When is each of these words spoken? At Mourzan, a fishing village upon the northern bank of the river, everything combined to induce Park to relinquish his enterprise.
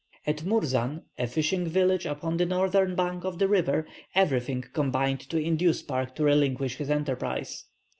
At 0.25 0.43
Mourzan, 0.45 1.03
a 1.19 1.27
fishing 1.27 1.67
village 1.67 2.07
upon 2.07 2.37
the 2.37 2.45
northern 2.47 2.95
bank 2.95 3.23
of 3.23 3.37
the 3.37 3.47
river, 3.47 3.85
everything 4.15 4.63
combined 4.73 5.19
to 5.29 5.37
induce 5.37 5.83
Park 5.83 6.15
to 6.15 6.23
relinquish 6.23 6.77
his 6.77 6.89
enterprise. 6.89 7.65